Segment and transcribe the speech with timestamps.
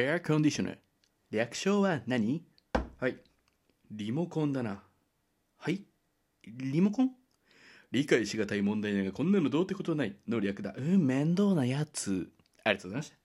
[0.00, 0.76] エアコンディショナー。
[1.32, 2.44] 略称は何？
[3.00, 3.16] はい。
[3.90, 4.80] リモコンだな。
[5.58, 5.82] はい？
[6.46, 7.10] リモコン？
[7.90, 10.72] 理解しがたい問題だがこんなのどうってことないの略だ。
[10.78, 12.30] うん、面倒なやつ。
[12.62, 13.16] ありがとうございました。